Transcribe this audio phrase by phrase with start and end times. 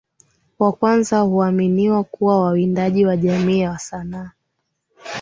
[0.59, 4.29] wa kwanza huaminiwa kuwa wawindaji wa jamii ya Wasani